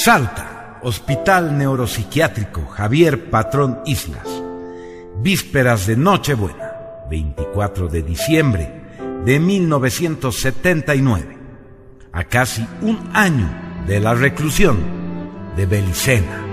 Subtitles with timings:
[0.00, 4.28] Salta, Hospital Neuropsiquiátrico Javier Patrón Islas.
[5.20, 6.70] Vísperas de Nochebuena,
[7.10, 8.70] 24 de diciembre
[9.24, 11.36] de 1979.
[12.12, 13.50] A casi un año
[13.88, 14.78] de la reclusión
[15.56, 16.44] de Belicena.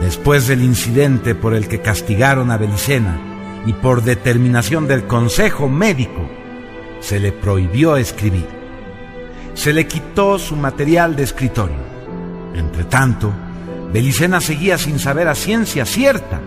[0.00, 3.35] Después del incidente por el que castigaron a Belicena
[3.66, 6.22] y por determinación del Consejo Médico,
[7.00, 8.46] se le prohibió escribir.
[9.54, 11.76] Se le quitó su material de escritorio.
[12.54, 13.32] Entre tanto,
[13.92, 16.40] Belicena seguía sin saber a ciencia cierta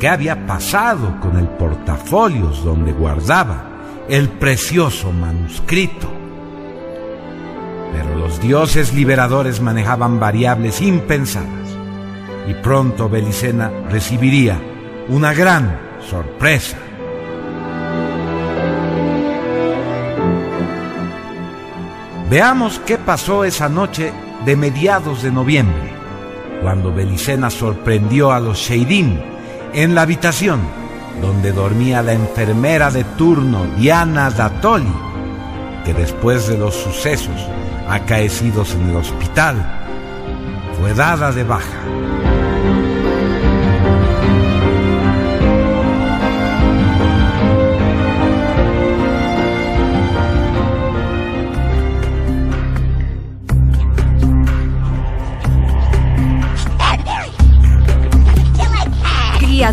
[0.00, 3.64] qué había pasado con el portafolios donde guardaba
[4.08, 6.08] el precioso manuscrito.
[7.92, 11.48] Pero los dioses liberadores manejaban variables impensadas
[12.46, 14.58] y pronto Belicena recibiría
[15.08, 16.76] una gran sorpresa.
[22.30, 24.12] Veamos qué pasó esa noche
[24.44, 25.92] de mediados de noviembre,
[26.62, 29.18] cuando Belicena sorprendió a los Sheidim
[29.72, 30.60] en la habitación
[31.20, 34.92] donde dormía la enfermera de turno Diana Datoli,
[35.84, 37.46] que después de los sucesos
[37.88, 39.56] acaecidos en el hospital,
[40.78, 41.78] fue dada de baja.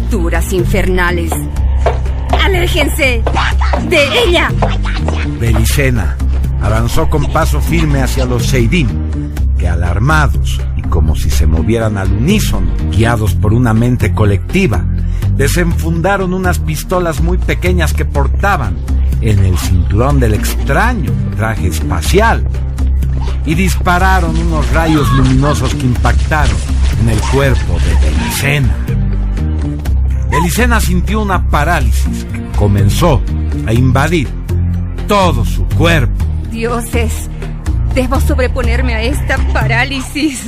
[0.05, 1.31] Criaturas infernales.
[2.43, 3.23] ¡Aléjense
[3.89, 4.51] de ella!
[5.39, 6.15] Belicena
[6.61, 8.87] avanzó con paso firme hacia los Sheidim,
[9.57, 14.85] que alarmados y como si se movieran al unísono, guiados por una mente colectiva,
[15.35, 18.77] desenfundaron unas pistolas muy pequeñas que portaban
[19.21, 22.45] en el cinturón del extraño traje espacial
[23.43, 26.57] y dispararon unos rayos luminosos que impactaron
[27.01, 28.84] en el cuerpo de Belicena.
[30.35, 33.21] Belicena sintió una parálisis que comenzó
[33.65, 34.27] a invadir
[35.07, 36.25] todo su cuerpo.
[36.51, 37.29] Dioses,
[37.93, 40.43] debo sobreponerme a esta parálisis.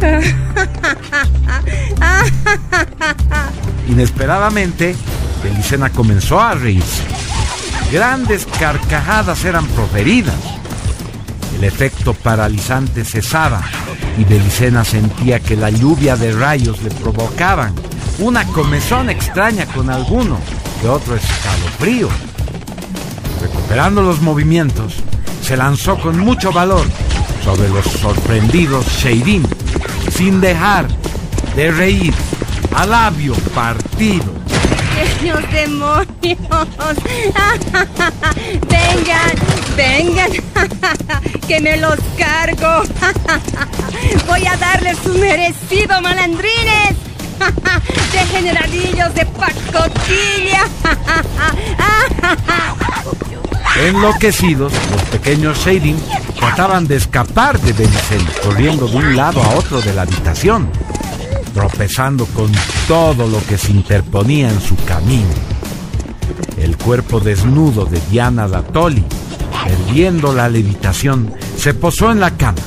[3.88, 4.96] Inesperadamente,
[5.42, 7.02] Belicena comenzó a reírse.
[7.92, 10.40] Grandes carcajadas eran proferidas.
[11.58, 13.60] El efecto paralizante cesaba
[14.16, 17.74] y Belicena sentía que la lluvia de rayos le provocaban
[18.18, 20.38] una comezón extraña con alguno
[20.80, 22.08] que otro escalofrío.
[23.40, 24.94] Recuperando los movimientos,
[25.42, 26.86] se lanzó con mucho valor
[27.44, 29.42] sobre los sorprendidos Sheidim,
[30.10, 30.86] sin dejar
[31.56, 32.14] de reír
[32.74, 34.32] a labio partido.
[34.94, 36.08] ¡Pequeños demonios!
[38.68, 39.32] ¡Vengan!
[39.76, 40.30] ¡Vengan!
[41.48, 42.84] ¡Que me los cargo!
[44.26, 47.03] ¡Voy a darles su merecido, malandrines!
[48.12, 50.64] ¡Degeneradillos de pacotilla!
[53.76, 56.00] Enloquecidos, los pequeños Shading
[56.38, 60.70] trataban de escapar de Belicena, corriendo de un lado a otro de la habitación.
[61.52, 62.50] tropezando con
[62.88, 65.30] todo lo que se interponía en su camino.
[66.58, 69.04] El cuerpo desnudo de Diana Datoli,
[69.64, 72.58] perdiendo la levitación, se posó en la cama.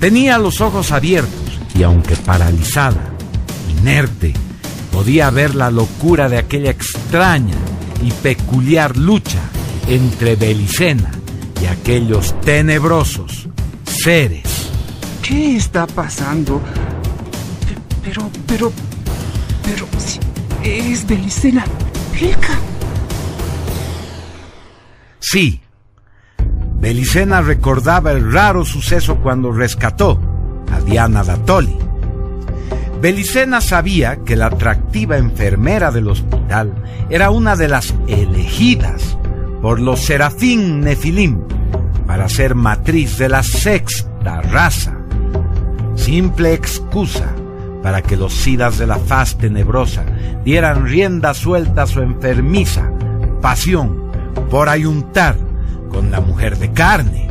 [0.00, 3.13] Tenía los ojos abiertos y aunque paralizada,
[4.90, 7.54] podía ver la locura de aquella extraña
[8.02, 9.40] y peculiar lucha
[9.86, 11.10] entre Belicena
[11.60, 13.48] y aquellos tenebrosos
[13.84, 14.70] seres.
[15.22, 16.62] ¿Qué está pasando?
[18.02, 18.72] Pero, pero,
[19.62, 20.18] pero, si
[20.62, 21.64] es Belicena
[22.12, 22.58] Pilka.
[25.18, 25.60] Sí,
[26.80, 30.18] Belicena recordaba el raro suceso cuando rescató
[30.72, 31.83] a Diana Datoli.
[33.04, 36.72] Belicena sabía que la atractiva enfermera del hospital
[37.10, 39.18] era una de las elegidas
[39.60, 41.38] por los serafín nefilim
[42.06, 44.96] para ser matriz de la sexta raza.
[45.96, 47.26] Simple excusa
[47.82, 50.06] para que los sidas de la faz tenebrosa
[50.42, 52.90] dieran rienda suelta a su enfermiza
[53.42, 54.10] pasión
[54.48, 55.36] por ayuntar
[55.90, 57.28] con la mujer de carne.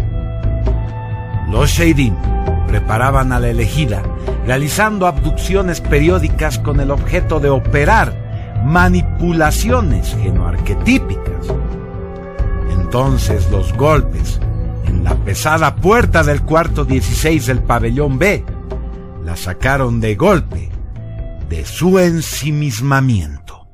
[1.49, 2.13] Los Sheidim
[2.67, 4.03] preparaban a la elegida,
[4.45, 11.47] realizando abducciones periódicas con el objeto de operar manipulaciones genoarquetípicas.
[12.71, 14.39] Entonces los golpes
[14.85, 18.43] en la pesada puerta del cuarto 16 del pabellón B
[19.25, 20.69] la sacaron de golpe
[21.49, 23.67] de su ensimismamiento.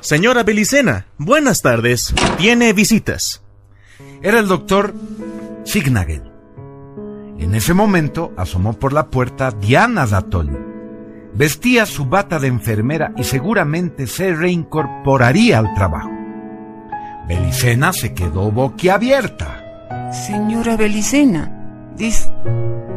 [0.00, 2.14] Señora Belicena, buenas tardes.
[2.38, 3.42] Tiene visitas.
[4.22, 4.94] Era el doctor
[5.64, 6.27] Signagel.
[7.38, 10.58] En ese momento asomó por la puerta Diana Datoli.
[11.34, 16.10] Vestía su bata de enfermera y seguramente se reincorporaría al trabajo.
[17.28, 20.10] Belicena se quedó boquiabierta.
[20.12, 22.28] Señora Belicena, dis,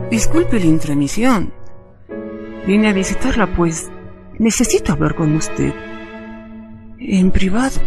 [0.09, 1.53] disculpe la intromisión.
[2.65, 3.91] Vine a visitarla, pues
[4.39, 5.73] necesito hablar con usted.
[6.97, 7.79] En privado.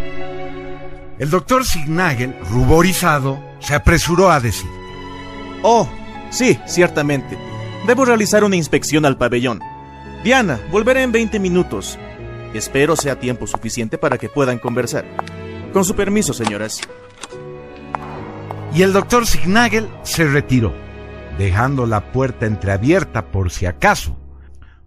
[1.18, 4.70] El doctor Signagel, ruborizado, se apresuró a decir.
[5.62, 5.88] Oh,
[6.34, 7.38] sí, ciertamente.
[7.86, 9.60] Debo realizar una inspección al pabellón.
[10.22, 11.98] Diana, volveré en 20 minutos.
[12.54, 15.04] Espero sea tiempo suficiente para que puedan conversar.
[15.72, 16.80] Con su permiso, señoras.
[18.74, 20.72] Y el doctor Signagel se retiró,
[21.38, 24.16] dejando la puerta entreabierta por si acaso.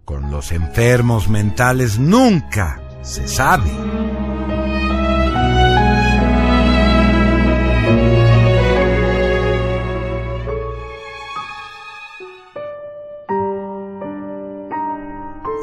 [0.04, 3.70] Con los enfermos mentales nunca se sabe.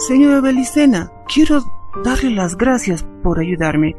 [0.07, 1.63] Señora Belicena, quiero
[2.03, 3.95] darle las gracias por ayudarme.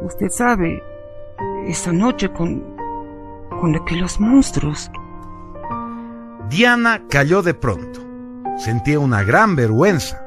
[0.00, 0.80] Usted sabe,
[1.66, 2.62] esa noche con.
[3.60, 4.92] con aquellos monstruos.
[6.48, 8.00] Diana cayó de pronto.
[8.58, 10.24] Sentía una gran vergüenza.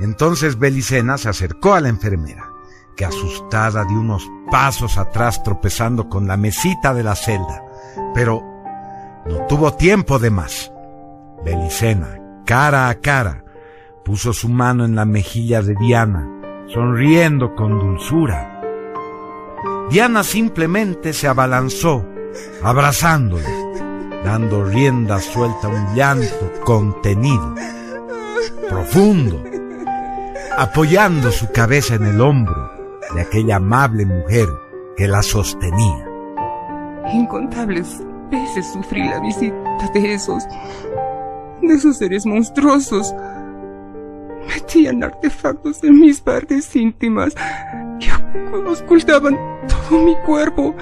[0.00, 2.46] Entonces Belicena se acercó a la enfermera,
[2.96, 7.64] que asustada dio unos pasos atrás tropezando con la mesita de la celda,
[8.12, 8.42] pero
[9.26, 10.70] no tuvo tiempo de más.
[11.42, 13.44] Belicena, cara a cara,
[14.04, 16.28] puso su mano en la mejilla de Diana,
[16.66, 18.60] sonriendo con dulzura.
[19.90, 22.04] Diana simplemente se abalanzó,
[22.62, 23.48] abrazándole,
[24.24, 27.54] dando rienda suelta a un llanto contenido,
[28.68, 29.42] profundo,
[30.56, 32.70] apoyando su cabeza en el hombro
[33.14, 34.48] de aquella amable mujer
[34.96, 36.06] que la sostenía.
[37.12, 39.56] Incontables veces sufrí la visita
[39.94, 40.44] de esos.
[41.62, 43.14] de esos seres monstruosos.
[44.54, 47.34] Metían artefactos en mis partes íntimas
[48.00, 48.10] que
[48.56, 49.38] ocultaban
[49.68, 50.74] todo mi cuerpo.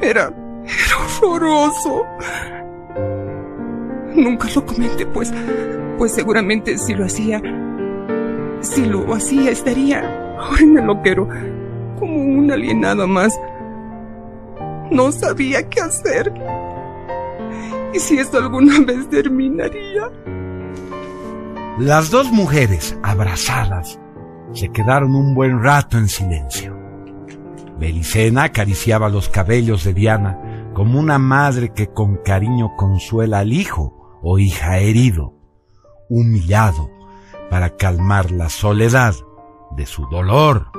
[0.00, 0.32] Era.
[0.64, 2.06] era horroroso.
[4.14, 5.32] Nunca lo comenté, pues.
[5.98, 7.42] pues seguramente si lo hacía.
[8.60, 11.28] si lo hacía, estaría ahora en el loquero,
[11.98, 13.38] como una alienada más.
[14.90, 16.32] No sabía qué hacer.
[17.92, 20.10] ¿Y si esto alguna vez terminaría?
[21.80, 23.98] Las dos mujeres, abrazadas,
[24.52, 26.76] se quedaron un buen rato en silencio.
[27.78, 34.20] Belicena acariciaba los cabellos de Diana como una madre que con cariño consuela al hijo
[34.22, 35.32] o hija herido,
[36.10, 36.90] humillado,
[37.48, 39.14] para calmar la soledad
[39.74, 40.72] de su dolor.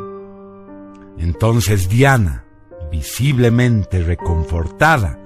[1.17, 2.45] Entonces Diana,
[2.91, 5.17] visiblemente reconfortada,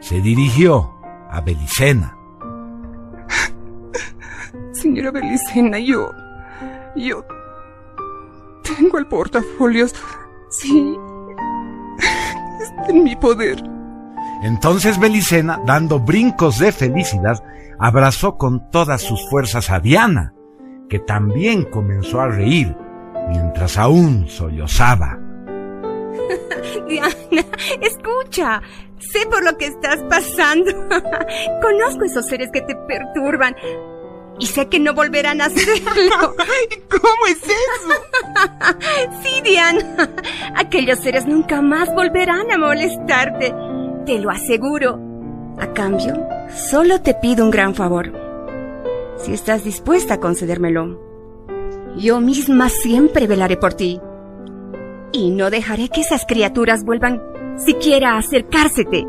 [0.00, 0.92] se dirigió
[1.30, 2.18] a Belicena.
[4.84, 6.12] Señora Belicena, yo.
[6.94, 7.24] yo.
[8.62, 9.94] tengo el portafolios.
[10.50, 10.94] Sí.
[12.60, 13.64] Está en mi poder.
[14.42, 17.42] Entonces Belicena, dando brincos de felicidad,
[17.78, 20.34] abrazó con todas sus fuerzas a Diana,
[20.90, 22.76] que también comenzó a reír,
[23.30, 25.18] mientras aún sollozaba.
[26.88, 27.46] Diana,
[27.80, 28.60] escucha.
[28.98, 30.70] Sé por lo que estás pasando.
[31.62, 33.54] Conozco esos seres que te perturban.
[34.38, 36.34] Y sé que no volverán a hacerlo.
[36.90, 37.94] ¿Cómo es eso?
[39.22, 40.10] Sí, Diana.
[40.56, 43.54] Aquellos seres nunca más volverán a molestarte.
[44.06, 44.98] Te lo aseguro.
[45.58, 48.12] A cambio, solo te pido un gran favor.
[49.18, 51.00] Si estás dispuesta a concedérmelo,
[51.96, 54.00] yo misma siempre velaré por ti.
[55.12, 57.22] Y no dejaré que esas criaturas vuelvan
[57.56, 59.06] siquiera a acercársete.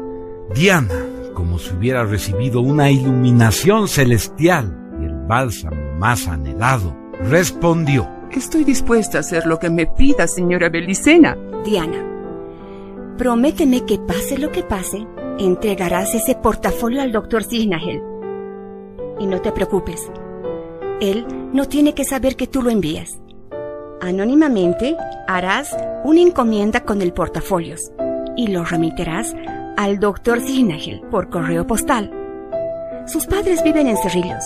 [0.53, 0.94] Diana,
[1.34, 4.85] como si hubiera recibido una iluminación celestial
[5.27, 8.10] bálsamo más anhelado, respondió.
[8.32, 11.38] Estoy dispuesta a hacer lo que me pida, señora Belicena.
[11.63, 12.03] Diana,
[13.17, 15.08] prométeme que pase lo que pase,
[15.39, 18.01] entregarás ese portafolio al doctor Signagel.
[19.20, 20.12] Y no te preocupes,
[21.01, 23.20] él no tiene que saber que tú lo envías.
[24.01, 24.96] Anónimamente
[25.27, 27.91] harás una encomienda con el portafolios
[28.36, 29.34] y lo remitirás
[29.77, 32.12] al doctor Signagel por correo postal.
[33.08, 34.44] Sus padres viven en Cerrillos.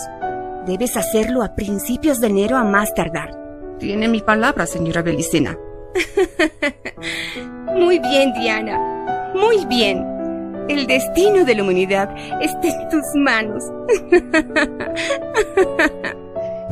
[0.66, 3.30] Debes hacerlo a principios de enero a más tardar.
[3.78, 5.58] Tiene mi palabra, señora Belicena.
[7.74, 8.78] Muy bien, Diana.
[9.34, 10.04] Muy bien.
[10.68, 13.64] El destino de la humanidad está en tus manos.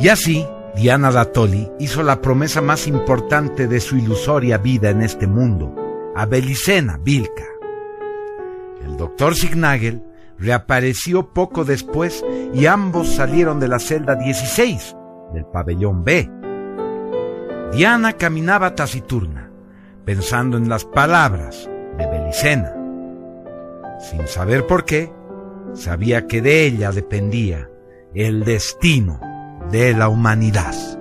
[0.01, 5.27] Y así, Diana Datoli hizo la promesa más importante de su ilusoria vida en este
[5.27, 5.75] mundo,
[6.15, 7.43] a Belicena Vilca.
[8.85, 10.01] El doctor Signagel
[10.39, 14.97] reapareció poco después y ambos salieron de la celda 16
[15.35, 16.31] del pabellón B.
[17.73, 19.51] Diana caminaba taciturna,
[20.05, 21.69] pensando en las palabras
[21.99, 22.75] de Belicena.
[24.01, 25.13] Sin saber por qué,
[25.75, 27.69] sabía que de ella dependía
[28.15, 29.21] el destino
[29.71, 30.98] de la humanidad.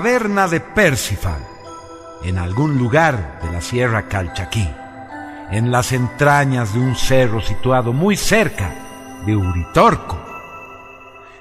[0.00, 1.42] Caverna de Persifal,
[2.24, 4.66] en algún lugar de la Sierra Calchaquí,
[5.50, 8.72] en las entrañas de un cerro situado muy cerca
[9.26, 10.18] de Uritorco.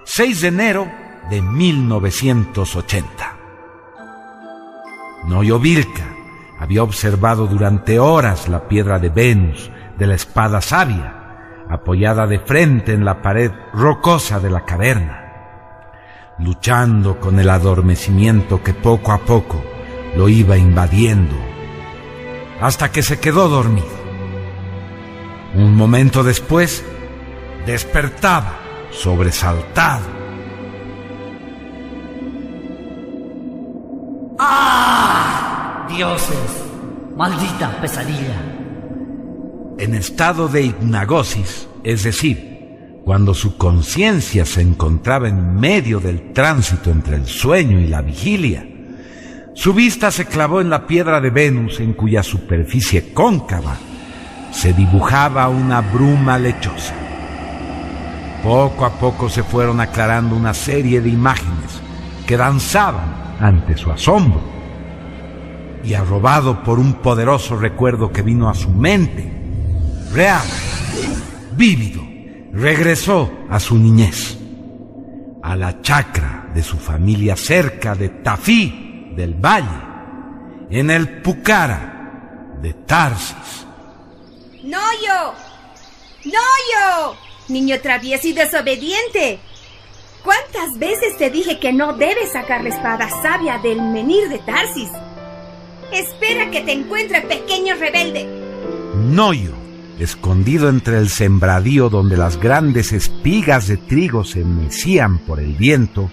[0.03, 0.91] 6 de enero
[1.29, 3.37] de 1980.
[5.23, 6.09] Noyo Vilca
[6.59, 12.91] había observado durante horas la piedra de Venus de la espada sabia, apoyada de frente
[12.91, 15.28] en la pared rocosa de la caverna
[16.39, 19.61] luchando con el adormecimiento que poco a poco
[20.15, 21.35] lo iba invadiendo,
[22.61, 23.99] hasta que se quedó dormido.
[25.55, 26.83] Un momento después,
[27.65, 28.59] despertaba,
[28.91, 30.05] sobresaltado.
[34.39, 35.87] ¡Ah!
[35.89, 36.63] Dioses,
[37.15, 38.41] maldita pesadilla.
[39.77, 42.58] En estado de hipnagosis, es decir,
[43.03, 48.65] cuando su conciencia se encontraba en medio del tránsito entre el sueño y la vigilia,
[49.53, 53.77] su vista se clavó en la piedra de Venus en cuya superficie cóncava
[54.51, 56.93] se dibujaba una bruma lechosa.
[58.43, 61.81] Poco a poco se fueron aclarando una serie de imágenes
[62.25, 64.41] que danzaban ante su asombro
[65.83, 69.31] y arrobado por un poderoso recuerdo que vino a su mente,
[70.13, 70.45] real,
[71.55, 72.01] vívido,
[72.51, 74.37] regresó a su niñez,
[75.41, 79.67] a la chacra de su familia cerca de Tafí del Valle,
[80.69, 83.65] en el Pucara de Tarsis.
[84.63, 85.33] ¡Noyo!
[86.25, 87.15] ¡Noyo!
[87.47, 89.39] Niño travieso y desobediente.
[90.23, 94.89] ¿Cuántas veces te dije que no debes sacar la espada sabia del menir de Tarsis?
[95.91, 98.27] Espera que te encuentre, pequeño rebelde.
[98.95, 99.53] Noyo,
[99.99, 106.09] escondido entre el sembradío donde las grandes espigas de trigo se mecían por el viento,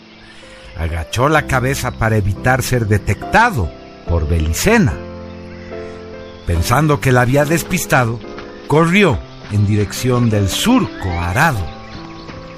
[0.79, 3.71] agachó la cabeza para evitar ser detectado
[4.09, 4.95] por Belicena.
[6.47, 8.21] Pensando que la había despistado,
[8.67, 9.19] corrió
[9.53, 11.65] en dirección del surco arado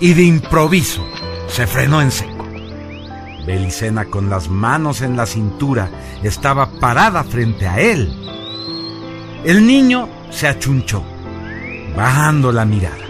[0.00, 1.04] y de improviso
[1.48, 2.46] se frenó en seco.
[3.46, 5.90] Belicena con las manos en la cintura
[6.22, 8.12] estaba parada frente a él.
[9.44, 11.02] El niño se achunchó,
[11.96, 13.06] bajando la mirada.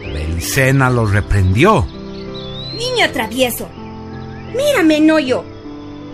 [0.00, 1.86] Belicena lo reprendió.
[2.76, 3.68] Niño travieso,
[4.54, 5.44] mírame, Noyo,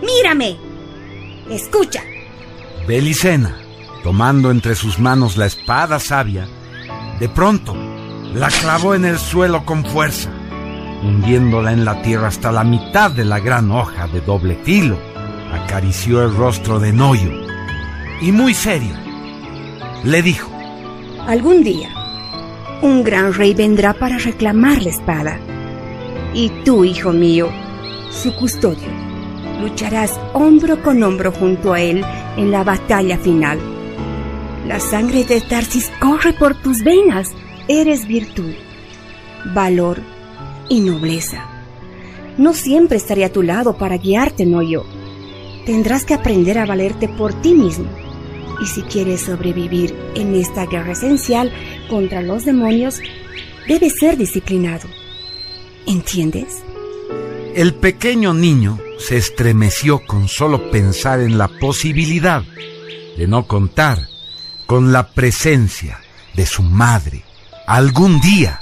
[0.01, 0.57] mírame.
[1.49, 2.01] Escucha,
[2.87, 3.57] Belicena,
[4.03, 6.47] tomando entre sus manos la espada sabia,
[7.19, 7.75] de pronto
[8.33, 10.29] la clavó en el suelo con fuerza,
[11.01, 14.97] hundiéndola en la tierra hasta la mitad de la gran hoja de doble filo.
[15.53, 17.29] Acarició el rostro de Noyo
[18.21, 19.03] y muy serio
[20.03, 20.52] le dijo,
[21.27, 21.89] algún día
[22.83, 25.39] un gran rey vendrá para reclamar la espada.
[26.33, 27.49] Y tú, hijo mío,
[28.11, 28.89] su custodio,
[29.61, 32.03] lucharás hombro con hombro junto a él
[32.35, 33.57] en la batalla final.
[34.67, 37.31] La sangre de Tarsis corre por tus venas.
[37.69, 38.51] Eres virtud,
[39.53, 40.01] valor
[40.67, 41.45] y nobleza.
[42.37, 44.83] No siempre estaré a tu lado para guiarte, no yo.
[45.65, 48.02] Tendrás que aprender a valerte por ti mismo.
[48.61, 51.51] Y si quieres sobrevivir en esta guerra esencial
[51.89, 52.99] contra los demonios,
[53.67, 54.87] debes ser disciplinado.
[55.85, 56.63] ¿Entiendes?
[57.55, 62.43] El pequeño niño se estremeció con solo pensar en la posibilidad
[63.17, 63.99] de no contar
[64.65, 65.99] con la presencia
[66.33, 67.23] de su madre
[67.67, 68.59] algún día.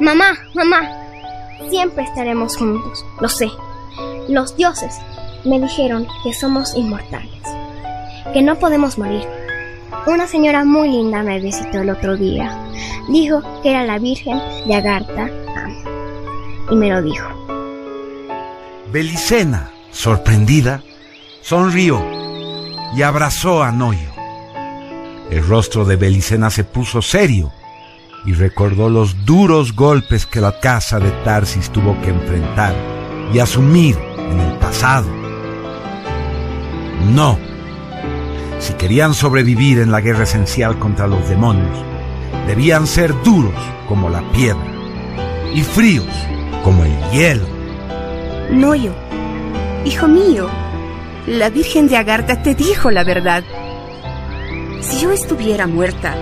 [0.00, 0.88] Mamá, mamá,
[1.70, 3.50] siempre estaremos juntos, lo sé.
[4.28, 4.94] Los dioses
[5.44, 7.42] me dijeron que somos inmortales,
[8.34, 9.22] que no podemos morir.
[10.06, 12.50] Una señora muy linda me visitó el otro día.
[13.08, 15.30] Dijo que era la Virgen de Agartha
[16.68, 17.26] y me lo dijo.
[18.92, 20.82] Belicena, sorprendida,
[21.42, 22.04] sonrió
[22.96, 24.10] y abrazó a Noyo.
[25.30, 27.52] El rostro de Belicena se puso serio
[28.26, 32.74] y recordó los duros golpes que la casa de Tarsis tuvo que enfrentar
[33.32, 35.06] y asumir en el pasado.
[37.12, 37.53] No.
[38.64, 41.76] Si querían sobrevivir en la guerra esencial contra los demonios,
[42.46, 43.52] debían ser duros
[43.86, 44.64] como la piedra
[45.52, 46.08] y fríos
[46.62, 47.46] como el hielo.
[48.50, 48.94] Noyo,
[49.84, 50.48] hijo mío,
[51.26, 53.44] la Virgen de Agartha te dijo la verdad.
[54.80, 56.14] Si yo estuviera muerta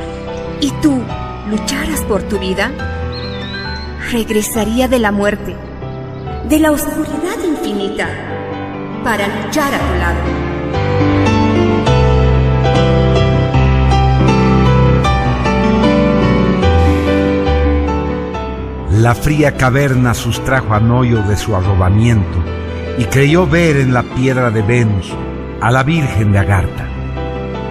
[0.60, 1.00] y tú
[1.48, 2.72] lucharas por tu vida,
[4.10, 5.54] regresaría de la muerte,
[6.48, 8.08] de la oscuridad infinita,
[9.04, 10.51] para luchar a tu lado.
[19.02, 22.38] La fría caverna sustrajo a Noyo de su arrobamiento
[22.96, 25.12] y creyó ver en la piedra de Venus
[25.60, 26.86] a la Virgen de Agartha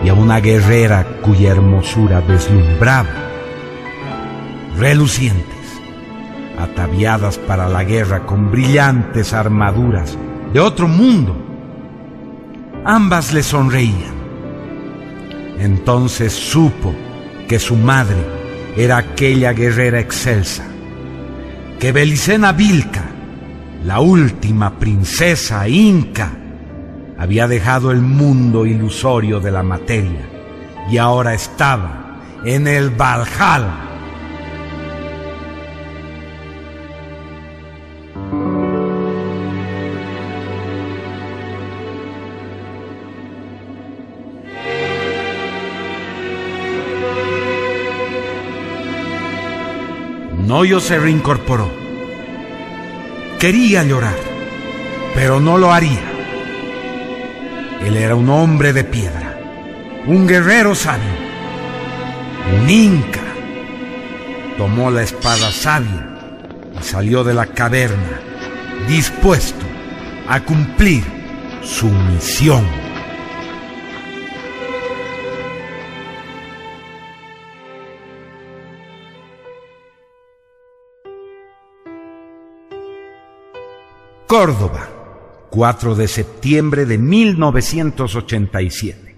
[0.04, 3.08] y a una guerrera cuya hermosura deslumbraba.
[4.78, 5.82] Relucientes,
[6.60, 10.18] ataviadas para la guerra con brillantes armaduras
[10.52, 11.34] de otro mundo,
[12.84, 14.16] ambas le sonreían.
[15.60, 16.94] Entonces supo
[17.48, 18.22] que su madre
[18.76, 20.71] era aquella guerrera excelsa
[21.82, 23.04] que Belicena Vilca,
[23.84, 26.32] la última princesa inca,
[27.18, 30.30] había dejado el mundo ilusorio de la materia
[30.92, 33.91] y ahora estaba en el Valhalla.
[50.52, 51.72] Noyo se reincorporó.
[53.40, 54.18] Quería llorar,
[55.16, 56.04] pero no lo haría.
[57.86, 59.40] Él era un hombre de piedra,
[60.08, 61.16] un guerrero sabio,
[62.60, 63.22] un inca.
[64.58, 66.18] Tomó la espada sabia
[66.78, 68.20] y salió de la caverna,
[68.90, 69.66] dispuesto
[70.28, 71.06] a cumplir
[71.64, 72.81] su misión.
[84.32, 84.88] Córdoba,
[85.50, 89.14] 4 de septiembre de 1987.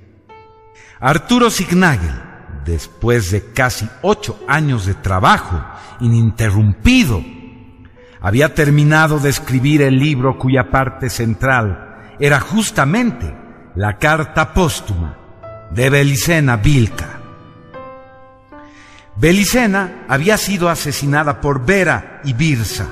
[0.99, 2.19] Arturo Signagel,
[2.65, 5.63] después de casi ocho años de trabajo
[5.99, 7.23] ininterrumpido,
[8.21, 13.31] había terminado de escribir el libro cuya parte central era justamente
[13.75, 15.19] la carta póstuma
[15.69, 17.19] de Belicena Vilca.
[19.15, 22.87] Belicena había sido asesinada por Vera y Birsa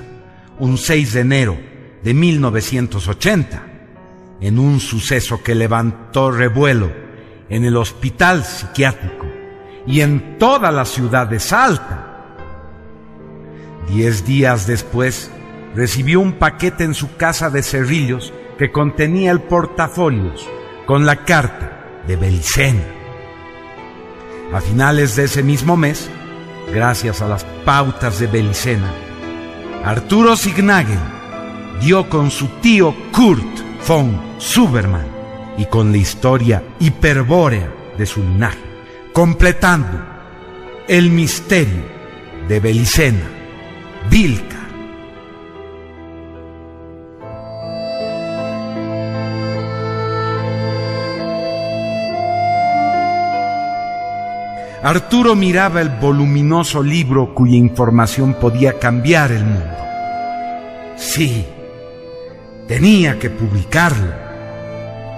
[0.59, 1.70] un 6 de enero
[2.03, 3.63] de 1980,
[4.41, 6.91] en un suceso que levantó revuelo
[7.49, 9.27] en el hospital psiquiátrico
[9.85, 12.07] y en toda la ciudad de Salta.
[13.87, 15.31] Diez días después,
[15.75, 20.47] recibió un paquete en su casa de Cerrillos que contenía el portafolios
[20.85, 22.83] con la carta de Belicena.
[24.53, 26.09] A finales de ese mismo mes,
[26.73, 28.91] gracias a las pautas de Belicena,
[29.83, 31.20] Arturo Signagel
[31.81, 35.07] dio con su tío Kurt von Suberman
[35.57, 38.59] y con la historia hiperbórea de su linaje,
[39.11, 39.99] completando
[40.87, 41.83] el misterio
[42.47, 43.27] de Belicena,
[44.09, 44.57] Vilca.
[54.83, 59.77] Arturo miraba el voluminoso libro cuya información podía cambiar el mundo.
[60.95, 61.45] Sí,
[62.71, 64.13] tenía que publicarlo.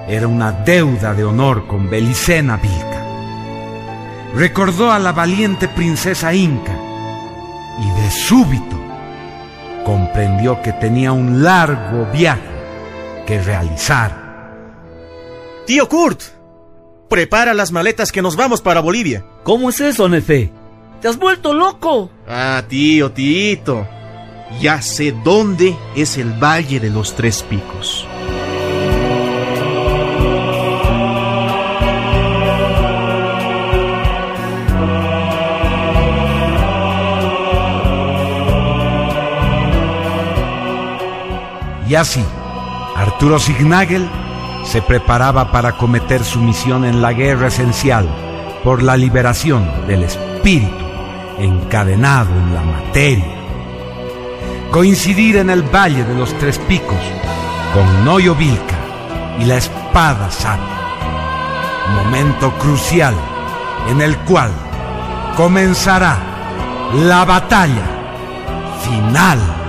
[0.08, 3.06] Era una deuda de honor con Belicena Vilca.
[4.36, 6.76] Recordó a la valiente princesa inca
[7.80, 8.76] y de súbito
[9.86, 12.42] comprendió que tenía un largo viaje
[13.28, 14.12] que realizar.
[15.68, 16.24] Tío Kurt,
[17.08, 19.24] prepara las maletas que nos vamos para Bolivia.
[19.44, 20.50] ¿Cómo es eso, Nefe?
[21.02, 22.10] ¿Te has vuelto loco?
[22.28, 23.88] Ah, tío, Tito.
[24.60, 28.08] Ya sé dónde es el Valle de los Tres Picos.
[41.88, 42.24] Y así,
[42.96, 44.08] Arturo Signagel
[44.64, 48.08] se preparaba para cometer su misión en la guerra esencial
[48.64, 50.74] por la liberación del espíritu
[51.38, 53.43] encadenado en la materia.
[54.74, 56.98] Coincidir en el Valle de los Tres Picos
[57.76, 58.76] con Noyo Vilca
[59.40, 60.66] y la espada sabia.
[62.04, 63.14] Momento crucial
[63.88, 64.50] en el cual
[65.38, 66.18] comenzará
[66.96, 67.86] la batalla
[68.84, 69.63] final.